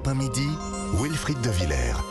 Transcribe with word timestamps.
Europe 0.00 0.08
1 0.08 0.14
midi, 0.14 0.48
Wilfried 0.94 1.40
de 1.42 1.50
Villers. 1.50 2.09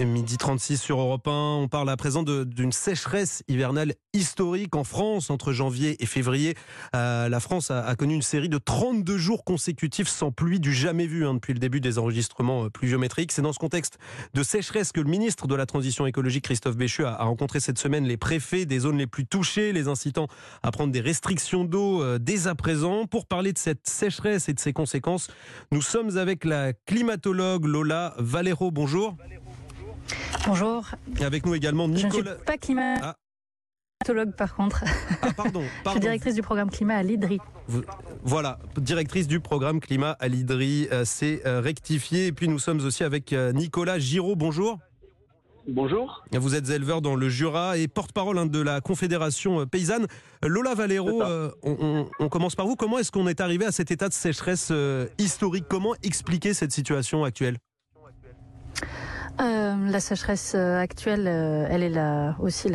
Midi 0.00 0.36
36 0.36 0.78
sur 0.78 0.98
Europe 0.98 1.28
1, 1.28 1.30
on 1.30 1.68
parle 1.68 1.88
à 1.90 1.96
présent 1.96 2.22
d'une 2.22 2.72
sécheresse 2.72 3.44
hivernale 3.46 3.94
historique 4.14 4.74
en 4.74 4.84
France 4.84 5.30
entre 5.30 5.52
janvier 5.52 6.02
et 6.02 6.06
février. 6.06 6.54
Euh, 6.96 7.28
la 7.28 7.40
France 7.40 7.70
a, 7.70 7.94
connu 7.94 8.14
une 8.14 8.22
série 8.22 8.48
de 8.48 8.58
32 8.58 9.16
jours 9.16 9.44
consécutifs 9.44 10.08
sans 10.08 10.32
pluie 10.32 10.60
du 10.60 10.72
jamais 10.72 11.06
vu 11.06 11.26
hein, 11.26 11.34
depuis 11.34 11.52
le 11.52 11.58
début 11.58 11.80
des 11.80 11.98
enregistrements 11.98 12.64
euh, 12.64 12.70
pluviométriques. 12.70 13.32
C'est 13.32 13.42
dans 13.42 13.52
ce 13.52 13.58
contexte 13.58 13.98
de 14.34 14.42
sécheresse 14.42 14.92
que 14.92 15.00
le 15.00 15.08
ministre 15.08 15.46
de 15.46 15.54
la 15.54 15.66
Transition 15.66 16.06
écologique, 16.06 16.44
Christophe 16.44 16.76
Béchu, 16.76 17.04
a, 17.04 17.16
rencontré 17.16 17.60
cette 17.60 17.78
semaine 17.78 18.04
les 18.04 18.16
préfets 18.16 18.64
des 18.64 18.80
zones 18.80 18.98
les 18.98 19.06
plus 19.06 19.26
touchées, 19.26 19.72
les 19.72 19.88
incitant 19.88 20.26
à 20.62 20.72
prendre 20.72 20.92
des 20.92 21.00
restrictions 21.00 21.64
d'eau 21.64 22.02
euh, 22.02 22.18
dès 22.18 22.48
à 22.48 22.54
présent. 22.54 23.06
Pour 23.06 23.26
parler 23.26 23.52
de 23.52 23.58
cette 23.58 23.86
sécheresse 23.86 24.48
et 24.48 24.54
de 24.54 24.60
ses 24.60 24.72
conséquences, 24.72 25.28
nous 25.70 25.82
sommes 25.82 26.16
avec 26.16 26.44
la 26.44 26.72
climatologue 26.72 27.66
Lola 27.66 28.14
Valero. 28.18 28.70
Bonjour. 28.70 29.16
Bonjour. 30.46 30.84
Et 31.20 31.24
avec 31.24 31.46
nous 31.46 31.54
également 31.54 31.88
Nicolas. 31.88 32.10
Je 32.12 32.18
ne 32.18 32.24
suis 32.24 32.44
pas 32.44 32.58
climatologue 32.58 34.30
ah. 34.30 34.36
par 34.36 34.54
contre. 34.54 34.84
Ah, 35.22 35.32
pardon, 35.36 35.62
Je 35.84 35.90
suis 35.90 36.00
directrice 36.00 36.34
du 36.34 36.42
programme 36.42 36.70
climat 36.70 36.96
à 36.96 37.02
l'IDRI. 37.02 37.38
Voilà, 38.24 38.58
directrice 38.76 39.28
du 39.28 39.40
programme 39.40 39.80
climat 39.80 40.16
à 40.18 40.28
l'IDRI, 40.28 40.88
euh, 40.90 41.04
c'est 41.04 41.46
euh, 41.46 41.60
rectifié. 41.60 42.26
Et 42.26 42.32
puis 42.32 42.48
nous 42.48 42.58
sommes 42.58 42.84
aussi 42.84 43.04
avec 43.04 43.32
euh, 43.32 43.52
Nicolas 43.52 43.98
Giraud. 43.98 44.36
Bonjour. 44.36 44.78
Bonjour. 45.68 46.24
Vous 46.32 46.56
êtes 46.56 46.70
éleveur 46.70 47.02
dans 47.02 47.14
le 47.14 47.28
Jura 47.28 47.78
et 47.78 47.86
porte-parole 47.86 48.36
hein, 48.36 48.46
de 48.46 48.60
la 48.60 48.80
Confédération 48.80 49.64
paysanne. 49.64 50.08
Lola 50.42 50.74
Valero, 50.74 51.22
on, 51.62 52.08
on, 52.18 52.28
commence 52.28 52.56
par 52.56 52.66
vous. 52.66 52.74
Comment 52.74 52.98
est-ce 52.98 53.12
qu'on 53.12 53.28
est 53.28 53.40
arrivé 53.40 53.64
à 53.64 53.70
cet 53.70 53.92
état 53.92 54.08
de 54.08 54.12
sécheresse 54.12 54.72
historique? 55.18 55.66
Comment 55.68 55.94
expliquer 56.02 56.52
cette 56.52 56.72
situation 56.72 57.22
actuelle? 57.22 57.58
Euh, 59.40 59.90
la 59.90 60.00
sécheresse 60.00 60.52
euh, 60.54 60.78
actuelle, 60.78 61.24
euh, 61.26 61.66
elle 61.70 61.82
est 61.82 61.88
là 61.88 62.36
aussi 62.38 62.68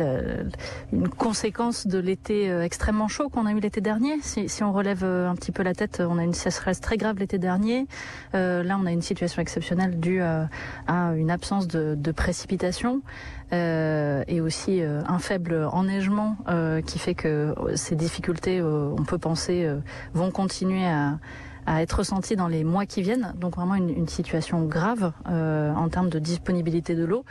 une 0.92 1.08
conséquence 1.08 1.86
de 1.86 1.98
l'été 1.98 2.50
extrêmement 2.62 3.08
chaud 3.08 3.28
qu'on 3.28 3.46
a 3.46 3.52
eu 3.52 3.60
l'été 3.60 3.80
dernier. 3.80 4.18
Si, 4.22 4.62
on 4.62 4.72
relève 4.72 5.04
un 5.04 5.34
petit 5.34 5.52
peu 5.52 5.62
la 5.62 5.74
tête, 5.74 6.02
on 6.06 6.18
a 6.18 6.24
une 6.24 6.34
sécheresse 6.34 6.80
très 6.80 6.96
grave 6.96 7.18
l'été 7.18 7.38
dernier. 7.38 7.86
là, 8.32 8.78
on 8.80 8.86
a 8.86 8.92
une 8.92 9.02
situation 9.02 9.40
exceptionnelle 9.40 9.98
due 10.00 10.20
à, 10.20 10.48
une 10.88 11.30
absence 11.30 11.68
de, 11.68 11.94
de 11.94 12.12
précipitations 12.12 13.02
et 13.52 14.40
aussi 14.40 14.82
un 14.82 15.18
faible 15.18 15.68
enneigement 15.72 16.36
qui 16.86 16.98
fait 16.98 17.14
que 17.14 17.54
ces 17.74 17.96
difficultés, 17.96 18.62
on 18.62 19.04
peut 19.04 19.18
penser, 19.18 19.68
vont 20.14 20.30
continuer 20.30 20.86
à 20.86 21.18
à 21.68 21.82
être 21.82 21.98
ressenti 21.98 22.34
dans 22.34 22.48
les 22.48 22.64
mois 22.64 22.86
qui 22.86 23.02
viennent. 23.02 23.34
Donc 23.36 23.56
vraiment 23.56 23.74
une, 23.74 24.08
situation 24.08 24.64
grave 24.64 25.12
euh, 25.28 25.70
en 25.74 25.90
termes 25.90 26.08
de 26.08 26.18
disponibilité 26.18 26.94
de 26.94 27.04
l'eau. 27.04 27.26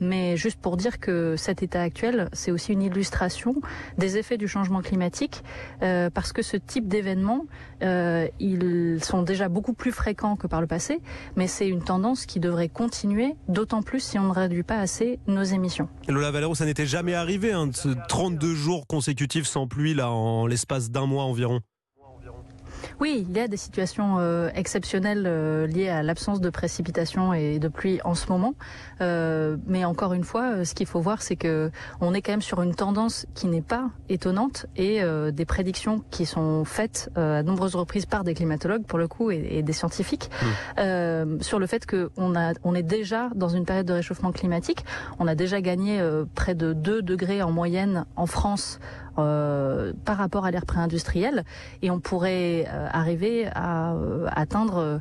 Mais 0.00 0.38
juste 0.38 0.58
pour 0.58 0.78
dire 0.78 0.98
que 0.98 1.36
cet 1.36 1.62
état 1.62 1.82
actuel, 1.82 2.30
c'est 2.32 2.50
aussi 2.50 2.72
une 2.72 2.80
illustration 2.80 3.54
des 3.98 4.16
effets 4.16 4.38
du 4.38 4.48
changement 4.48 4.80
climatique, 4.80 5.44
euh, 5.82 6.08
parce 6.08 6.32
que 6.32 6.40
ce 6.40 6.56
type 6.56 6.88
d'événements, 6.88 7.44
euh, 7.82 8.26
ils 8.40 9.04
sont 9.04 9.22
déjà 9.22 9.50
beaucoup 9.50 9.74
plus 9.74 9.92
fréquents 9.92 10.36
que 10.36 10.46
par 10.46 10.62
le 10.62 10.66
passé, 10.66 11.00
mais 11.36 11.46
c'est 11.46 11.68
une 11.68 11.82
tendance 11.82 12.24
qui 12.24 12.40
devrait 12.40 12.70
continuer, 12.70 13.36
d'autant 13.48 13.82
plus 13.82 14.00
si 14.00 14.18
on 14.18 14.28
ne 14.28 14.32
réduit 14.32 14.62
pas 14.62 14.78
assez 14.78 15.18
nos 15.26 15.44
émissions. 15.44 15.88
Lola 16.08 16.30
Valero, 16.30 16.54
ça 16.54 16.64
n'était 16.64 16.86
jamais 16.86 17.14
arrivé, 17.14 17.52
hein, 17.52 17.68
32 18.08 18.54
jours 18.54 18.86
consécutifs 18.86 19.46
sans 19.46 19.66
pluie 19.66 19.92
là 19.92 20.10
en 20.10 20.46
l'espace 20.46 20.90
d'un 20.90 21.04
mois 21.04 21.24
environ. 21.24 21.60
Oui, 23.02 23.26
il 23.28 23.36
y 23.36 23.40
a 23.40 23.48
des 23.48 23.56
situations 23.56 24.18
euh, 24.20 24.48
exceptionnelles 24.54 25.24
euh, 25.26 25.66
liées 25.66 25.88
à 25.88 26.04
l'absence 26.04 26.40
de 26.40 26.50
précipitations 26.50 27.34
et 27.34 27.58
de 27.58 27.66
pluie 27.66 27.98
en 28.04 28.14
ce 28.14 28.28
moment. 28.28 28.54
Euh, 29.00 29.56
mais 29.66 29.84
encore 29.84 30.12
une 30.12 30.22
fois, 30.22 30.64
ce 30.64 30.72
qu'il 30.72 30.86
faut 30.86 31.00
voir, 31.00 31.20
c'est 31.20 31.34
que 31.34 31.72
on 32.00 32.14
est 32.14 32.22
quand 32.22 32.30
même 32.30 32.42
sur 32.42 32.62
une 32.62 32.76
tendance 32.76 33.26
qui 33.34 33.48
n'est 33.48 33.60
pas 33.60 33.90
étonnante 34.08 34.66
et 34.76 35.00
des 35.32 35.44
prédictions 35.44 36.04
qui 36.12 36.26
sont 36.26 36.64
faites 36.64 37.10
à 37.16 37.42
nombreuses 37.42 37.74
reprises 37.74 38.06
par 38.06 38.22
des 38.22 38.34
climatologues, 38.34 38.84
pour 38.84 39.00
le 39.00 39.08
coup, 39.08 39.32
et, 39.32 39.62
des 39.62 39.72
scientifiques, 39.72 40.30
mmh. 40.76 41.40
sur 41.40 41.58
le 41.58 41.66
fait 41.66 41.84
qu'on 41.86 42.36
a, 42.36 42.52
on 42.62 42.74
est 42.74 42.82
déjà 42.84 43.30
dans 43.34 43.48
une 43.48 43.64
période 43.64 43.86
de 43.86 43.94
réchauffement 43.94 44.30
climatique. 44.30 44.84
On 45.18 45.26
a 45.26 45.34
déjà 45.34 45.60
gagné 45.60 46.00
près 46.34 46.54
de 46.54 46.72
2 46.72 47.02
degrés 47.02 47.42
en 47.42 47.50
moyenne 47.50 48.04
en 48.14 48.26
France 48.26 48.78
euh, 49.18 49.92
par 50.04 50.16
rapport 50.16 50.44
à 50.44 50.50
l'ère 50.50 50.66
pré-industrielle 50.66 51.44
et 51.82 51.90
on 51.90 52.00
pourrait 52.00 52.66
euh, 52.68 52.88
arriver 52.90 53.46
à 53.54 53.92
euh, 53.92 54.26
atteindre 54.32 55.00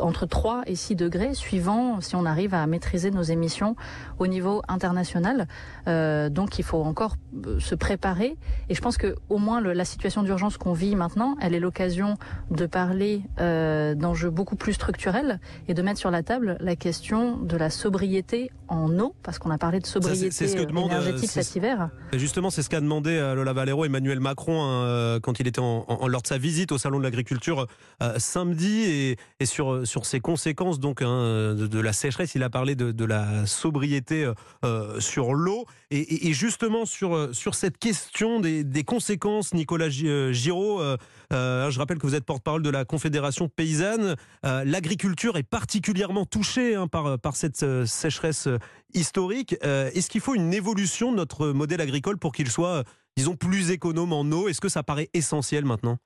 entre 0.00 0.26
3 0.26 0.62
et 0.66 0.74
6 0.74 0.96
degrés, 0.96 1.34
suivant 1.34 2.00
si 2.00 2.16
on 2.16 2.24
arrive 2.24 2.54
à 2.54 2.66
maîtriser 2.66 3.10
nos 3.10 3.22
émissions 3.22 3.76
au 4.18 4.26
niveau 4.26 4.62
international. 4.68 5.46
Euh, 5.88 6.28
donc 6.28 6.58
il 6.58 6.64
faut 6.64 6.82
encore 6.82 7.16
euh, 7.46 7.58
se 7.60 7.74
préparer. 7.74 8.36
Et 8.68 8.74
je 8.74 8.80
pense 8.80 8.96
que 8.96 9.16
au 9.28 9.38
moins 9.38 9.60
le, 9.60 9.72
la 9.72 9.84
situation 9.84 10.22
d'urgence 10.22 10.56
qu'on 10.56 10.72
vit 10.72 10.96
maintenant, 10.96 11.36
elle 11.40 11.54
est 11.54 11.60
l'occasion 11.60 12.16
de 12.50 12.66
parler 12.66 13.22
euh, 13.40 13.94
d'enjeux 13.94 14.30
beaucoup 14.30 14.56
plus 14.56 14.72
structurels 14.74 15.40
et 15.68 15.74
de 15.74 15.82
mettre 15.82 15.98
sur 15.98 16.10
la 16.10 16.22
table 16.22 16.56
la 16.60 16.76
question 16.76 17.36
de 17.36 17.56
la 17.56 17.70
sobriété 17.70 18.50
en 18.68 18.98
eau, 18.98 19.14
parce 19.22 19.38
qu'on 19.38 19.50
a 19.50 19.58
parlé 19.58 19.80
de 19.80 19.86
sobriété 19.86 20.30
ce 20.30 20.56
que 20.56 20.62
demande, 20.62 20.90
énergétique 20.90 21.30
cet 21.30 21.54
hiver. 21.54 21.90
Justement, 22.14 22.48
c'est 22.48 22.62
ce 22.62 22.70
qu'a 22.70 22.80
demandé 22.80 23.18
Lola 23.34 23.52
Valero 23.52 23.84
Emmanuel 23.84 24.18
Macron 24.20 24.62
hein, 24.62 25.18
quand 25.22 25.40
il 25.40 25.46
était 25.46 25.60
en, 25.60 25.84
en, 25.86 26.08
lors 26.08 26.22
de 26.22 26.26
sa 26.26 26.38
visite 26.38 26.72
au 26.72 26.78
salon 26.78 26.98
de 26.98 27.02
l'agriculture 27.02 27.66
samedi 28.16 28.82
et, 28.84 29.16
et 29.40 29.46
sur 29.46 29.81
sur 29.84 30.06
ses 30.06 30.20
conséquences 30.20 30.80
donc 30.80 31.02
hein, 31.02 31.54
de, 31.54 31.80
la 31.80 31.92
sécheresse. 31.92 32.34
Il 32.34 32.42
a 32.42 32.50
parlé 32.50 32.74
de, 32.74 33.04
la 33.04 33.46
sobriété 33.46 34.24
euh, 34.24 34.34
euh, 34.64 35.00
sur 35.00 35.34
l'eau 35.34 35.66
et, 35.90 36.32
justement 36.32 36.86
sur 36.86 37.14
euh, 37.14 37.32
sur 37.32 37.54
cette 37.54 37.78
question 37.78 38.40
des, 38.40 38.84
conséquences. 38.84 39.54
Nicolas 39.54 39.88
Giraud, 39.88 40.80
je 41.30 41.78
rappelle 41.78 41.98
que 41.98 42.06
vous 42.06 42.14
êtes 42.14 42.24
porte-parole 42.24 42.62
de 42.62 42.70
la 42.70 42.84
Confédération 42.84 43.48
paysanne. 43.48 44.16
L'agriculture 44.42 45.36
est 45.36 45.42
particulièrement 45.42 46.26
touchée 46.26 46.74
hein, 46.74 46.88
par 46.88 47.18
par 47.18 47.36
cette 47.36 47.84
sécheresse 47.86 48.48
historique. 48.94 49.56
Est-ce 49.62 50.08
qu'il 50.08 50.20
faut 50.20 50.34
une 50.34 50.52
évolution 50.54 51.12
de 51.12 51.16
notre 51.16 51.48
modèle 51.48 51.80
agricole 51.80 52.18
pour 52.18 52.32
qu'il 52.32 52.50
soit 52.50 52.84
disons 53.16 53.36
plus 53.36 53.70
économe 53.70 54.12
en 54.12 54.22
eau? 54.32 54.48
Est-ce 54.48 54.60
que 54.60 54.68
ça 54.68 54.82
paraît 54.82 55.10
essentiel 55.14 55.64
maintenant? 55.64 55.98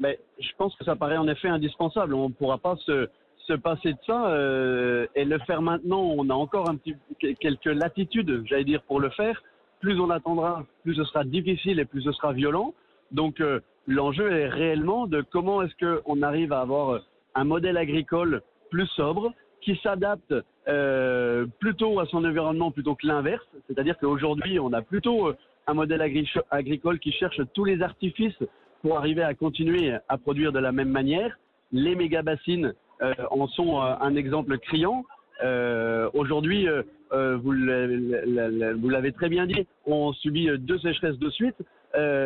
Mais 0.00 0.18
je 0.40 0.48
pense 0.56 0.74
que 0.76 0.84
ça 0.84 0.96
paraît 0.96 1.18
en 1.18 1.28
effet 1.28 1.48
indispensable. 1.48 2.14
On 2.14 2.30
ne 2.30 2.34
pourra 2.34 2.58
pas 2.58 2.76
se, 2.76 3.08
se 3.46 3.52
passer 3.52 3.92
de 3.92 3.98
ça 4.06 4.28
euh, 4.28 5.06
et 5.14 5.24
le 5.24 5.38
faire 5.40 5.62
maintenant. 5.62 6.00
On 6.00 6.28
a 6.30 6.34
encore 6.34 6.68
un 6.68 6.76
petit, 6.76 6.96
quelques 7.38 7.66
latitudes, 7.66 8.42
j'allais 8.46 8.64
dire, 8.64 8.82
pour 8.82 8.98
le 8.98 9.10
faire. 9.10 9.40
Plus 9.80 10.00
on 10.00 10.10
attendra, 10.10 10.64
plus 10.82 10.94
ce 10.94 11.04
sera 11.04 11.24
difficile 11.24 11.78
et 11.78 11.84
plus 11.84 12.02
ce 12.02 12.12
sera 12.12 12.32
violent. 12.32 12.74
Donc 13.12 13.40
euh, 13.40 13.60
l'enjeu 13.86 14.32
est 14.32 14.48
réellement 14.48 15.06
de 15.06 15.20
comment 15.20 15.62
est-ce 15.62 15.74
qu'on 16.02 16.22
arrive 16.22 16.52
à 16.52 16.60
avoir 16.60 17.02
un 17.34 17.44
modèle 17.44 17.76
agricole 17.76 18.42
plus 18.70 18.86
sobre, 18.88 19.32
qui 19.60 19.78
s'adapte 19.82 20.34
euh, 20.68 21.46
plutôt 21.58 22.00
à 22.00 22.06
son 22.06 22.24
environnement 22.24 22.70
plutôt 22.70 22.94
que 22.94 23.06
l'inverse. 23.06 23.46
C'est-à-dire 23.66 23.98
qu'aujourd'hui, 23.98 24.58
on 24.58 24.72
a 24.72 24.80
plutôt 24.80 25.32
un 25.66 25.74
modèle 25.74 26.02
agricole 26.50 26.98
qui 26.98 27.12
cherche 27.12 27.40
tous 27.52 27.64
les 27.64 27.82
artifices 27.82 28.42
pour 28.82 28.96
arriver 28.96 29.22
à 29.22 29.34
continuer 29.34 29.94
à 30.08 30.18
produire 30.18 30.52
de 30.52 30.58
la 30.58 30.72
même 30.72 30.88
manière. 30.88 31.38
Les 31.72 31.94
méga-bassines 31.94 32.74
euh, 33.02 33.14
en 33.30 33.46
sont 33.48 33.80
euh, 33.80 33.94
un 34.00 34.14
exemple 34.16 34.58
criant. 34.58 35.04
Euh, 35.42 36.10
Aujourd'hui, 36.12 36.66
vous 37.12 37.52
l'avez 37.52 39.12
très 39.12 39.28
bien 39.28 39.46
dit, 39.46 39.66
on 39.86 40.12
subit 40.12 40.48
deux 40.58 40.78
sécheresses 40.78 41.18
de 41.18 41.30
suite. 41.30 41.56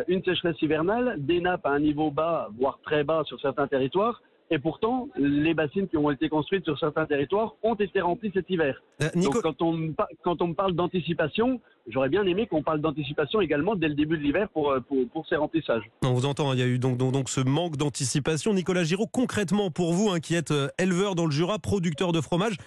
une 0.07 0.23
sécheresse 0.23 0.61
hivernale, 0.61 1.15
des 1.19 1.39
nappes 1.39 1.65
à 1.65 1.71
un 1.71 1.79
niveau 1.79 2.11
bas, 2.11 2.49
voire 2.59 2.79
très 2.83 3.03
bas 3.03 3.23
sur 3.25 3.39
certains 3.39 3.67
territoires, 3.67 4.21
et 4.51 4.59
pourtant, 4.59 5.09
les 5.17 5.55
bassines 5.55 5.87
qui 5.87 5.97
ont 5.97 6.11
été 6.11 6.29
construites 6.29 6.65
sur 6.65 6.77
certains 6.77 7.05
territoires 7.05 7.55
ont 7.63 7.73
été 7.73 7.99
remplies 7.99 8.31
cet 8.31 8.47
hiver. 8.49 8.79
Euh, 9.01 9.09
Donc 9.15 9.41
quand 9.41 9.61
on, 9.63 9.93
quand 10.23 10.41
on 10.43 10.53
parle 10.53 10.73
d'anticipation, 10.73 11.59
j'aurais 11.87 12.09
bien 12.09 12.23
aimé 12.25 12.45
qu'on 12.45 12.61
parle 12.61 12.79
d'anticipation 12.79 13.41
également 13.41 13.75
dès 13.75 13.87
le 13.87 13.95
début 13.95 14.17
de 14.17 14.21
l'hiver 14.21 14.47
pour, 14.49 14.69
euh, 14.69 14.81
pour, 14.81 14.97
pour, 15.09 15.27
ces 15.27 15.35
remplissages. 15.35 15.89
On 16.03 16.13
vous 16.13 16.27
entend, 16.27 16.53
il 16.53 16.59
y 16.59 16.61
a 16.61 16.67
eu 16.67 16.77
donc, 16.77 16.97
donc, 16.97 17.11
donc 17.11 17.29
ce 17.29 17.41
manque 17.41 17.75
d'anticipation. 17.75 18.53
Nicolas 18.53 18.83
Giraud, 18.83 19.07
concrètement 19.07 19.71
pour 19.71 19.93
vous, 19.93 20.11
hein, 20.11 20.19
qui 20.19 20.35
êtes 20.35 20.51
euh, 20.51 20.67
éleveur 20.77 21.15
dans 21.15 21.25
le 21.25 21.31
Jura, 21.31 21.57
producteur 21.57 22.11
de 22.11 22.21
fromage, 22.21 22.57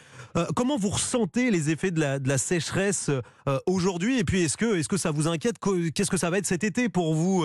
comment 0.55 0.76
vous 0.76 0.91
ressentez 0.91 1.50
les 1.50 1.70
effets 1.70 1.91
de 1.91 1.99
la, 1.99 2.19
de 2.20 2.29
la 2.29 2.38
sécheresse 2.38 3.11
aujourd'hui? 3.67 4.20
Et 4.20 4.25
puis 4.25 4.43
est-ce 4.43 4.56
que, 4.56 4.76
est 4.76 4.82
-ce 4.82 4.88
que 4.88 4.97
ça 4.97 5.11
vous 5.11 5.26
inquiète? 5.26 5.56
Qu'est-ce 5.94 6.11
que 6.11 6.17
ça 6.17 6.31
va 6.31 6.38
être 6.38 6.47
cet 6.47 6.62
été 6.62 6.88
pour 6.88 7.14
vous 7.14 7.44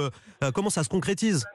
Comment 0.53 0.69
ça 0.69 0.83
se 0.83 0.89
concrétise? 0.89 1.45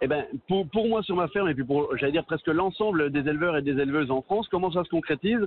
Eh 0.00 0.06
ben, 0.06 0.24
pour, 0.46 0.68
pour, 0.68 0.88
moi 0.88 1.02
sur 1.02 1.16
ma 1.16 1.28
ferme 1.28 1.48
et 1.48 1.54
puis 1.54 1.64
pour, 1.64 1.96
j'allais 1.96 2.12
dire 2.12 2.24
presque 2.24 2.46
l'ensemble 2.48 3.10
des 3.10 3.20
éleveurs 3.28 3.56
et 3.56 3.62
des 3.62 3.72
éleveuses 3.72 4.10
en 4.10 4.22
France, 4.22 4.48
comment 4.48 4.70
ça 4.70 4.84
se 4.84 4.88
concrétise? 4.88 5.40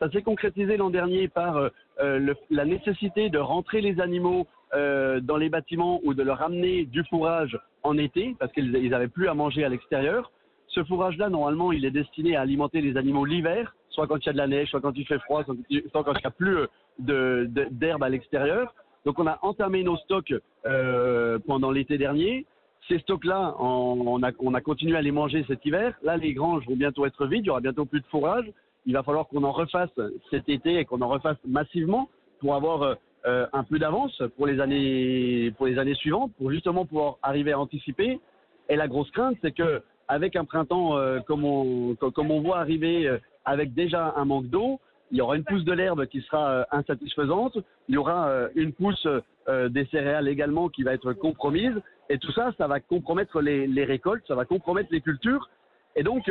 Ça 0.00 0.10
s'est 0.10 0.22
concrétisé 0.22 0.76
l'an 0.76 0.90
dernier 0.90 1.28
par 1.28 1.56
euh, 1.56 1.70
le, 1.98 2.36
la 2.50 2.64
nécessité 2.64 3.30
de 3.30 3.38
rentrer 3.38 3.80
les 3.80 4.00
animaux 4.00 4.46
euh, 4.74 5.20
dans 5.20 5.36
les 5.36 5.48
bâtiments 5.48 6.00
ou 6.04 6.14
de 6.14 6.22
leur 6.22 6.42
amener 6.42 6.84
du 6.84 7.02
fourrage 7.04 7.58
en 7.82 7.98
été 7.98 8.36
parce 8.38 8.52
qu'ils 8.52 8.70
n'avaient 8.90 9.08
plus 9.08 9.28
à 9.28 9.34
manger 9.34 9.64
à 9.64 9.68
l'extérieur. 9.68 10.30
ce 10.68 10.84
fourrage-là, 10.84 11.28
normalement, 11.30 11.72
il 11.72 11.84
est 11.84 11.90
destiné 11.90 12.36
à 12.36 12.42
alimenter 12.42 12.80
les 12.80 12.96
animaux 12.96 13.24
l'hiver, 13.24 13.74
soit 13.90 14.06
quand 14.06 14.18
il 14.18 14.26
y 14.26 14.28
a 14.28 14.32
de 14.32 14.38
la 14.38 14.46
neige, 14.46 14.68
soit 14.68 14.80
quand 14.80 14.96
il 14.96 15.06
fait 15.06 15.18
froid, 15.20 15.42
soit 15.44 16.04
quand 16.04 16.12
il 16.12 16.20
n'y 16.20 16.26
a 16.26 16.30
plus 16.30 16.58
d'herbe 16.98 18.02
à 18.02 18.08
l'extérieur. 18.08 18.74
Donc 19.04 19.18
on 19.18 19.26
a 19.26 19.38
entamé 19.42 19.82
nos 19.82 19.96
stocks 19.96 20.34
euh, 20.66 21.38
pendant 21.46 21.70
l'été 21.70 21.98
dernier. 21.98 22.46
Ces 22.88 22.98
stocks-là, 23.00 23.54
on, 23.58 24.22
a, 24.22 24.30
on, 24.38 24.54
a, 24.54 24.60
continué 24.60 24.96
à 24.96 25.02
les 25.02 25.10
manger 25.10 25.44
cet 25.46 25.64
hiver. 25.66 25.94
Là, 26.02 26.16
les 26.16 26.32
granges 26.32 26.66
vont 26.66 26.76
bientôt 26.76 27.04
être 27.04 27.26
vides, 27.26 27.44
il 27.44 27.48
y 27.48 27.50
aura 27.50 27.60
bientôt 27.60 27.84
plus 27.84 28.00
de 28.00 28.06
fourrage. 28.06 28.50
Il 28.86 28.94
va 28.94 29.02
falloir 29.02 29.28
qu'on 29.28 29.44
en 29.44 29.52
refasse 29.52 29.90
cet 30.30 30.48
été 30.48 30.78
et 30.78 30.84
qu'on 30.86 31.02
en 31.02 31.08
refasse 31.08 31.36
massivement 31.46 32.08
pour 32.40 32.54
avoir 32.54 32.96
euh, 33.26 33.46
un 33.52 33.64
peu 33.64 33.78
d'avance 33.78 34.22
pour 34.36 34.46
les 34.46 34.60
années 34.60 35.52
pour 35.56 35.66
les 35.66 35.78
années 35.78 35.96
suivantes, 35.96 36.32
pour 36.38 36.50
justement 36.50 36.86
pouvoir 36.86 37.16
arriver 37.22 37.52
à 37.52 37.58
anticiper. 37.58 38.20
Et 38.68 38.76
la 38.76 38.88
grosse 38.88 39.10
crainte, 39.10 39.36
c'est 39.42 39.52
que 39.52 39.82
avec 40.06 40.36
un 40.36 40.44
printemps 40.44 40.96
euh, 40.96 41.18
comme 41.26 41.44
on 41.44 41.94
comme 41.96 42.30
on 42.30 42.40
voit 42.40 42.58
arriver 42.60 43.08
euh, 43.08 43.18
avec 43.44 43.74
déjà 43.74 44.14
un 44.16 44.24
manque 44.24 44.46
d'eau, 44.46 44.80
il 45.10 45.18
y 45.18 45.20
aura 45.20 45.36
une 45.36 45.44
pousse 45.44 45.64
de 45.64 45.72
l'herbe 45.72 46.06
qui 46.06 46.20
sera 46.22 46.50
euh, 46.50 46.64
insatisfaisante, 46.70 47.56
il 47.88 47.94
y 47.94 47.98
aura 47.98 48.28
euh, 48.28 48.48
une 48.54 48.72
pousse 48.72 49.06
euh, 49.48 49.68
des 49.68 49.86
céréales 49.86 50.28
également 50.28 50.68
qui 50.68 50.82
va 50.82 50.92
être 50.94 51.12
compromise, 51.12 51.74
et 52.10 52.18
tout 52.18 52.32
ça, 52.32 52.52
ça 52.58 52.66
va 52.66 52.80
compromettre 52.80 53.40
les, 53.40 53.66
les 53.66 53.84
récoltes, 53.84 54.24
ça 54.26 54.34
va 54.34 54.44
compromettre 54.44 54.88
les 54.92 55.00
cultures, 55.00 55.48
et 55.96 56.02
donc 56.02 56.28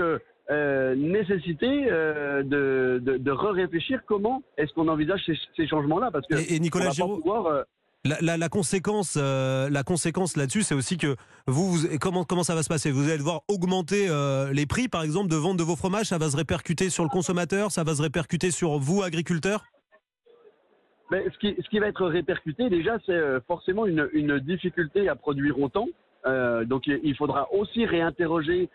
euh, 0.50 0.96
nécessité 0.96 1.88
euh, 1.92 2.42
de, 2.44 3.00
de, 3.04 3.18
de 3.18 3.32
réfléchir 3.32 4.02
comment 4.06 4.42
est-ce 4.58 4.72
qu'on 4.74 4.88
envisage 4.88 5.22
ces, 5.26 5.38
ces 5.56 5.68
changements-là, 5.68 6.10
parce 6.12 6.26
que 6.28 6.36
Et, 6.36 6.56
et 6.56 6.60
Nicolas 6.60 6.92
on 7.02 7.08
va 7.08 7.08
pas 7.08 7.16
pouvoir, 7.16 7.46
euh, 7.48 7.64
la, 8.06 8.50
conséquence, 8.50 9.18
euh, 9.20 9.70
la 9.70 9.84
conséquence 9.84 10.38
là-dessus, 10.38 10.64
c'est 10.64 10.76
aussi 10.76 10.98
que 10.98 11.16
vous, 11.48 11.78
comment, 12.00 12.24
comment 12.24 12.44
ça 12.44 12.56
va 12.56 12.64
se 12.64 12.70
passer? 12.70 12.92
Vous 12.92 13.08
allez 13.10 13.18
devoir 13.18 13.42
augmenter 13.48 14.08
euh, 14.10 14.52
les 14.54 14.66
prix, 14.66 14.88
par 14.88 15.04
exemple, 15.04 15.30
de 15.30 15.36
vente 15.36 15.58
de 15.58 15.64
vos 15.64 15.76
fromages? 15.76 16.08
Ça 16.08 16.18
va 16.18 16.30
se 16.30 16.38
répercuter 16.38 16.90
sur 16.90 17.04
le 17.04 17.10
consommateur, 17.10 17.72
ça 17.72 17.84
va 17.84 17.96
se 17.96 18.02
répercuter 18.02 18.52
sur 18.52 18.78
vous, 18.78 19.04
agriculteurs? 19.04 19.64
Ben, 21.10 21.24
ce, 21.32 21.38
qui, 21.70 21.80
va 21.80 21.88
être 21.88 22.06
répercuté, 22.06 22.70
déjà, 22.70 22.98
c'est 23.06 23.14
euh, 23.14 23.40
forcément 23.48 23.86
une, 23.86 24.40
difficulté 24.40 25.08
à 25.10 25.16
produire 25.16 25.60
autant. 25.60 25.88
Donc, 26.66 26.88
il 26.88 27.16
faudra 27.16 27.48
aussi 27.54 27.86
réinterroger 27.86 28.70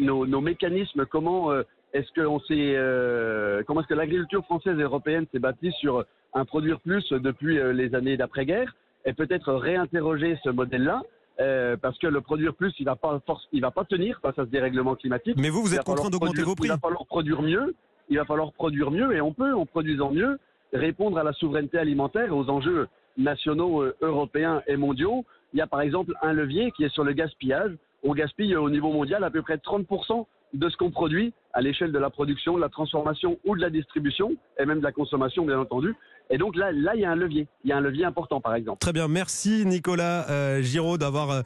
nos, 0.00 0.40
mécanismes. 0.40 1.04
Comment 1.04 1.50
est-ce 1.94 2.08
s'est, 2.48 2.74
euh, 2.76 3.62
comment 3.66 3.80
est-ce 3.80 3.88
que 3.88 3.94
l'agriculture 3.94 4.44
française 4.44 4.78
et 4.78 4.82
européenne 4.82 5.26
s'est 5.32 5.38
bâtie 5.38 5.72
sur 5.78 6.04
un 6.34 6.44
produire 6.44 6.80
plus 6.80 7.08
depuis 7.12 7.58
euh, 7.58 7.72
les 7.72 7.94
années 7.94 8.16
d'après-guerre 8.16 8.74
et 9.06 9.12
peut-être 9.12 9.52
réinterroger 9.52 10.36
ce 10.42 10.50
modèle-là. 10.50 11.02
euh, 11.40 11.76
parce 11.76 11.98
que 11.98 12.06
le 12.06 12.20
produire 12.20 12.54
plus, 12.54 12.72
il 12.78 12.84
va 12.84 12.96
pas 12.96 13.20
force, 13.26 13.48
il 13.52 13.60
va 13.60 13.70
pas 13.70 13.84
tenir 13.84 14.18
face 14.20 14.38
à 14.38 14.44
ce 14.44 14.50
dérèglement 14.50 14.96
climatique. 14.96 15.36
Mais 15.38 15.50
vous, 15.50 15.62
vous 15.62 15.74
êtes 15.74 15.84
contraint 15.84 16.10
d'augmenter 16.10 16.42
vos 16.42 16.54
prix. 16.54 16.66
Il 16.66 16.72
va 16.72 16.78
falloir 16.78 17.06
produire 17.06 17.42
mieux. 17.42 17.74
Il 18.08 18.18
va 18.18 18.24
falloir 18.24 18.52
produire 18.52 18.90
mieux 18.90 19.14
et 19.14 19.20
on 19.20 19.32
peut, 19.32 19.54
en 19.54 19.64
produisant 19.64 20.10
mieux, 20.10 20.38
répondre 20.72 21.18
à 21.18 21.22
la 21.22 21.32
souveraineté 21.32 21.78
alimentaire 21.78 22.26
et 22.26 22.30
aux 22.30 22.50
enjeux 22.50 22.88
nationaux, 23.16 23.82
euh, 23.82 23.96
européens 24.00 24.62
et 24.66 24.76
mondiaux. 24.76 25.24
Il 25.52 25.58
y 25.58 25.62
a 25.62 25.66
par 25.66 25.80
exemple 25.80 26.12
un 26.22 26.32
levier 26.32 26.72
qui 26.72 26.84
est 26.84 26.92
sur 26.92 27.04
le 27.04 27.12
gaspillage. 27.12 27.72
On 28.02 28.14
gaspille 28.14 28.54
euh, 28.54 28.60
au 28.60 28.70
niveau 28.70 28.92
mondial 28.92 29.22
à 29.24 29.30
peu 29.30 29.42
près 29.42 29.56
30% 29.56 30.26
de 30.54 30.68
ce 30.68 30.76
qu'on 30.76 30.90
produit 30.90 31.34
à 31.52 31.60
l'échelle 31.60 31.92
de 31.92 31.98
la 31.98 32.10
production, 32.10 32.56
de 32.56 32.60
la 32.60 32.68
transformation 32.68 33.38
ou 33.44 33.56
de 33.56 33.60
la 33.60 33.70
distribution 33.70 34.32
et 34.58 34.64
même 34.64 34.78
de 34.78 34.84
la 34.84 34.92
consommation, 34.92 35.44
bien 35.44 35.58
entendu. 35.58 35.94
Et 36.30 36.38
donc 36.38 36.56
là, 36.56 36.72
là, 36.72 36.94
il 36.94 37.02
y 37.02 37.04
a 37.04 37.10
un 37.10 37.16
levier. 37.16 37.46
Il 37.64 37.70
y 37.70 37.72
a 37.72 37.76
un 37.76 37.80
levier 37.80 38.04
important, 38.04 38.40
par 38.40 38.54
exemple. 38.54 38.78
Très 38.78 38.92
bien, 38.92 39.08
merci 39.08 39.64
Nicolas 39.66 40.28
euh, 40.30 40.62
Giraud 40.62 40.96
d'avoir 40.96 41.30
euh, 41.30 41.42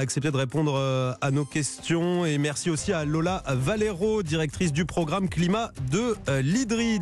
accepté 0.00 0.30
de 0.30 0.36
répondre 0.36 0.74
euh, 0.76 1.12
à 1.20 1.30
nos 1.30 1.44
questions 1.44 2.24
et 2.24 2.38
merci 2.38 2.70
aussi 2.70 2.92
à 2.92 3.04
Lola 3.04 3.42
Valero, 3.48 4.22
directrice 4.22 4.72
du 4.72 4.84
programme 4.84 5.28
climat 5.28 5.72
de 5.90 6.14
l'IDRI. 6.40 7.00